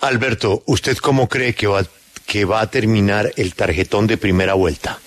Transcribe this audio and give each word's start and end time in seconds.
Alberto, 0.00 0.62
¿usted 0.66 0.96
cómo 0.98 1.28
cree 1.28 1.54
que 1.54 1.66
va, 1.66 1.84
que 2.26 2.44
va 2.44 2.60
a 2.60 2.70
terminar 2.70 3.32
el 3.36 3.54
tarjetón 3.54 4.06
de 4.06 4.16
primera 4.16 4.54
vuelta? 4.54 4.98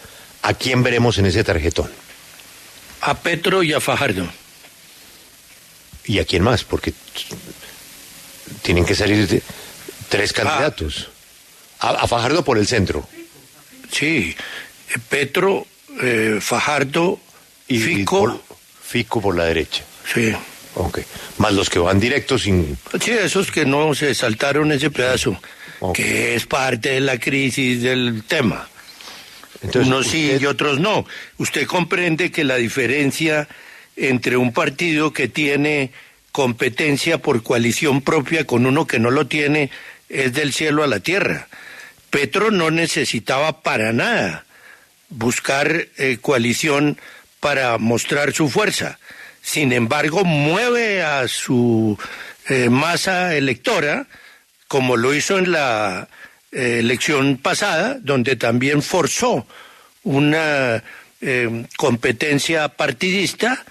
¿A 0.42 0.54
quién 0.54 0.84
veremos 0.84 1.18
en 1.18 1.26
ese 1.26 1.44
tarjetón? 1.44 1.92
A 3.02 3.14
Petro 3.14 3.64
y 3.64 3.74
a 3.74 3.80
Fajardo. 3.80 4.28
¿Y 6.06 6.20
a 6.20 6.26
quién 6.26 6.44
más? 6.44 6.64
Porque 6.64 6.94
tienen 8.62 8.86
que 8.86 8.96
salir 8.96 9.28
de- 9.28 9.44
tres 10.10 10.34
candidatos. 10.34 11.10
A, 11.80 11.90
a 11.92 12.08
Fajardo 12.08 12.44
por 12.44 12.58
el 12.58 12.66
centro. 12.68 13.08
Sí, 13.92 14.36
Petro, 15.08 15.66
eh, 16.02 16.40
Fajardo, 16.42 17.20
Y 17.68 17.80
Fico. 17.80 18.20
por- 18.20 18.42
Fico 18.84 19.22
por 19.22 19.36
la 19.38 19.46
derecha. 19.46 19.84
Sí. 20.12 20.34
Ok. 20.76 21.00
Más 21.38 21.54
los 21.54 21.70
que 21.70 21.80
van 21.80 22.00
directos 22.00 22.44
sin... 22.44 22.78
Sí, 23.02 23.12
esos 23.12 23.52
que 23.52 23.66
no 23.66 23.94
se 23.96 24.14
saltaron 24.14 24.72
ese 24.72 24.92
pedazo, 24.92 25.40
que 25.94 26.36
es 26.36 26.46
parte 26.46 26.90
de 26.90 27.00
la 27.02 27.20
crisis 27.20 27.82
del 27.82 28.24
tema. 28.28 28.68
Entonces, 29.62 29.88
Unos 29.88 30.08
sí 30.08 30.38
y 30.40 30.46
otros 30.46 30.80
no. 30.80 31.06
Usted 31.38 31.66
comprende 31.66 32.32
que 32.32 32.44
la 32.44 32.56
diferencia 32.56 33.48
entre 33.96 34.38
un 34.38 34.54
partido 34.54 35.12
que 35.12 35.28
tiene 35.28 35.92
competencia 36.32 37.18
por 37.18 37.44
coalición 37.44 38.02
propia 38.02 38.46
con 38.46 38.66
uno 38.66 38.88
que 38.88 39.00
no 39.00 39.12
lo 39.12 39.28
tiene 39.28 39.72
es 40.08 40.34
del 40.34 40.54
cielo 40.54 40.84
a 40.84 40.88
la 40.88 41.00
tierra. 41.00 41.48
Petro 42.10 42.52
no 42.52 42.72
necesitaba 42.72 43.62
para 43.62 43.92
nada 43.92 44.46
buscar 45.10 45.88
eh, 45.98 46.18
coalición 46.22 47.00
para 47.40 47.78
mostrar 47.78 48.34
su 48.34 48.50
fuerza. 48.50 49.00
Sin 49.42 49.72
embargo, 49.72 50.24
mueve 50.24 51.04
a 51.04 51.28
su 51.28 51.98
eh, 52.48 52.70
masa 52.70 53.36
electora, 53.36 54.08
como 54.68 54.98
lo 54.98 55.14
hizo 55.14 55.38
en 55.40 55.52
la 55.52 56.08
eh, 56.52 56.78
elección 56.80 57.38
pasada, 57.38 57.98
donde 58.02 58.36
también 58.36 58.82
forzó 58.82 59.48
una 60.04 60.84
eh, 61.22 61.66
competencia 61.78 62.70
partidista 62.70 63.64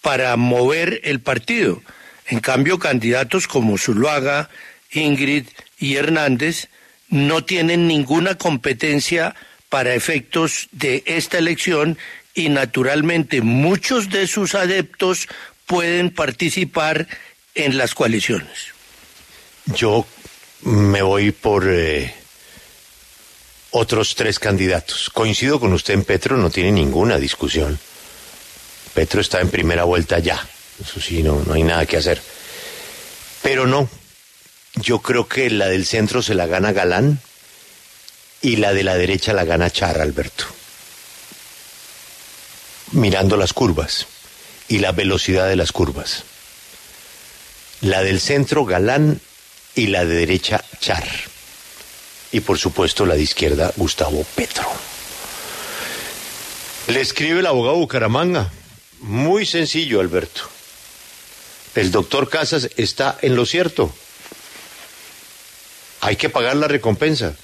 para 0.00 0.36
mover 0.36 1.00
el 1.04 1.20
partido. 1.20 1.82
En 2.26 2.40
cambio, 2.40 2.78
candidatos 2.78 3.46
como 3.46 3.78
Zuluaga, 3.78 4.50
Ingrid 4.90 5.46
y 5.78 5.96
Hernández 5.96 6.68
no 7.08 7.44
tienen 7.44 7.86
ninguna 7.86 8.36
competencia 8.36 9.34
para 9.72 9.94
efectos 9.94 10.68
de 10.72 11.02
esta 11.06 11.38
elección 11.38 11.96
y 12.34 12.50
naturalmente 12.50 13.40
muchos 13.40 14.10
de 14.10 14.26
sus 14.26 14.54
adeptos 14.54 15.28
pueden 15.64 16.10
participar 16.10 17.08
en 17.54 17.78
las 17.78 17.94
coaliciones. 17.94 18.74
Yo 19.74 20.06
me 20.60 21.00
voy 21.00 21.32
por 21.32 21.66
eh, 21.70 22.14
otros 23.70 24.14
tres 24.14 24.38
candidatos. 24.38 25.08
Coincido 25.08 25.58
con 25.58 25.72
usted 25.72 25.94
en 25.94 26.04
Petro, 26.04 26.36
no 26.36 26.50
tiene 26.50 26.70
ninguna 26.70 27.16
discusión. 27.16 27.78
Petro 28.92 29.22
está 29.22 29.40
en 29.40 29.48
primera 29.48 29.84
vuelta 29.84 30.18
ya. 30.18 30.46
Eso 30.82 31.00
sí, 31.00 31.22
no, 31.22 31.42
no 31.46 31.54
hay 31.54 31.62
nada 31.62 31.86
que 31.86 31.96
hacer. 31.96 32.20
Pero 33.40 33.66
no. 33.66 33.88
Yo 34.74 34.98
creo 34.98 35.26
que 35.26 35.48
la 35.48 35.68
del 35.68 35.86
centro 35.86 36.20
se 36.20 36.34
la 36.34 36.44
gana 36.44 36.72
Galán 36.72 37.22
y 38.42 38.56
la 38.56 38.74
de 38.74 38.82
la 38.82 38.96
derecha 38.96 39.32
la 39.32 39.44
gana 39.44 39.70
Char, 39.70 40.00
Alberto. 40.00 40.44
Mirando 42.90 43.36
las 43.36 43.52
curvas 43.52 44.06
y 44.68 44.78
la 44.78 44.92
velocidad 44.92 45.48
de 45.48 45.56
las 45.56 45.72
curvas. 45.72 46.24
La 47.80 48.02
del 48.02 48.20
centro 48.20 48.64
Galán 48.64 49.20
y 49.74 49.86
la 49.86 50.04
de 50.04 50.14
derecha 50.14 50.62
Char. 50.80 51.06
Y 52.32 52.40
por 52.40 52.58
supuesto 52.58 53.06
la 53.06 53.14
de 53.14 53.22
izquierda 53.22 53.72
Gustavo 53.76 54.24
Petro. 54.34 54.68
Le 56.88 57.00
escribe 57.00 57.40
el 57.40 57.46
abogado 57.46 57.76
Bucaramanga. 57.76 58.52
Muy 59.00 59.46
sencillo, 59.46 60.00
Alberto. 60.00 60.42
El 61.74 61.90
doctor 61.90 62.28
Casas 62.28 62.68
está 62.76 63.18
en 63.22 63.36
lo 63.36 63.46
cierto. 63.46 63.92
Hay 66.00 66.16
que 66.16 66.28
pagar 66.28 66.56
la 66.56 66.68
recompensa. 66.68 67.34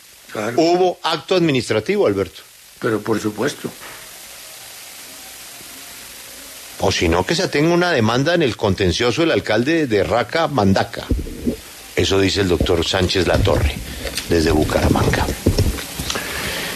Hubo 0.57 0.99
acto 1.03 1.37
administrativo, 1.37 2.07
Alberto. 2.07 2.43
Pero 2.81 3.01
por 3.01 3.21
supuesto. 3.21 3.71
O 6.81 6.93
si 6.93 7.09
no, 7.09 7.27
que 7.27 7.35
se 7.35 7.49
tenga 7.49 7.75
una 7.75 7.91
demanda 7.91 8.35
en 8.35 8.43
el 8.43 8.57
contencioso 8.57 9.23
del 9.23 9.33
alcalde 9.33 9.87
de 9.87 10.05
Raca 10.05 10.47
Mandaca. 10.47 11.07
Eso 11.97 12.21
dice 12.21 12.43
el 12.43 12.49
doctor 12.49 12.87
Sánchez 12.87 13.27
Latorre, 13.27 13.75
desde 14.29 14.53
Bucaramanga. 14.53 15.27